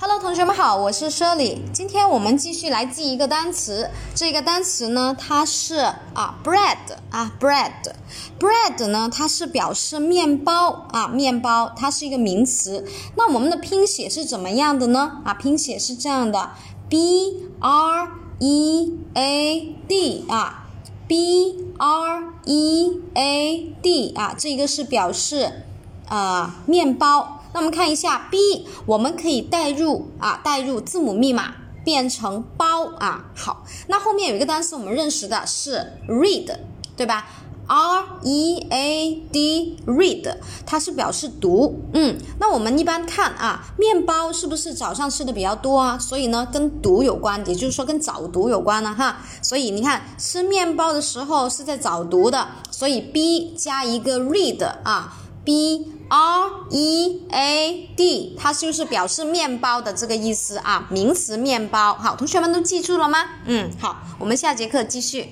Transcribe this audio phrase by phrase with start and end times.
[0.00, 1.58] Hello，同学们好，我是 Shirley。
[1.72, 3.90] 今天我们继续来记一个单词。
[4.14, 5.76] 这个单词呢，它是
[6.14, 12.84] 啊，bread 啊，bread，bread 呢，它是表示面包啊，面包，它是一个名词。
[13.16, 15.20] 那我们的拼写是怎么样的呢？
[15.24, 16.50] 啊，拼写是这样的
[16.88, 20.66] ，b r e a d 啊
[21.06, 25.66] ，b r e a d 啊，这个是表示
[26.08, 27.41] 啊面包。
[27.52, 31.54] 那我们看一下 B，我们可以代入啊，代入字母密码
[31.84, 33.26] 变成包啊。
[33.36, 36.56] 好，那后面有一个单词我们认识的是 read，
[36.96, 37.26] 对吧
[37.66, 40.36] ？R E A D，read，
[40.66, 41.80] 它是表示读。
[41.94, 45.98] 嗯，那我们一般看啊，面包是不是早上吃的比较多啊？
[45.98, 49.18] 所以呢，跟读有关，也就是说跟早读有关了哈。
[49.42, 55.92] 所以你看，吃面包的时候是在早读的，所以 B 加一个 read 啊，B。
[56.14, 61.94] R E A D，它就是表示面包的这个意思啊，名词面包。
[61.94, 63.18] 好，同学们都记住了吗？
[63.46, 65.30] 嗯，好，我们下节课继续。